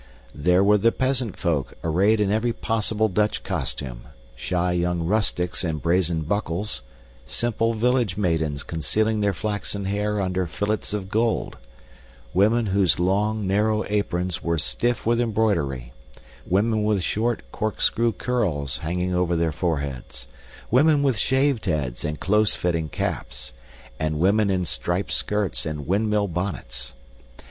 [0.33, 5.77] There were the peasant folk arrayed in every possible Dutch costume, shy young rustics in
[5.77, 6.81] brazen buckles;
[7.27, 11.55] simple village maidens concealing their flaxen hair under fillets of gold;
[12.33, 15.93] women whose long, narrow aprons were stiff with embroidery;
[16.47, 20.25] women with short corkscrew curls hanging over their foreheads;
[20.71, 23.53] women with shaved heads and close fitting caps;
[23.99, 26.93] and women in striped skirts and windmill bonnets.